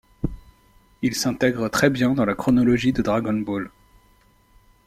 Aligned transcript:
Il 1.03 1.13
s’intègre 1.13 1.69
très 1.69 1.91
bien 1.91 2.15
dans 2.15 2.25
la 2.25 2.33
chronologie 2.33 2.91
de 2.91 3.03
Dragon 3.03 3.33
Ball. 3.39 3.69